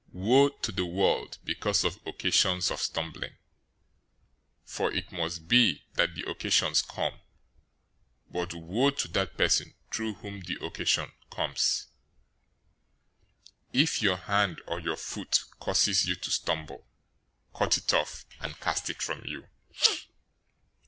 [0.15, 3.37] 018:007 "Woe to the world because of occasions of stumbling!
[4.65, 7.19] For it must be that the occasions come,
[8.27, 11.85] but woe to that person through whom the occasion comes!
[13.75, 16.87] 018:008 If your hand or your foot causes you to stumble,
[17.53, 19.47] cut it off, and cast it from you.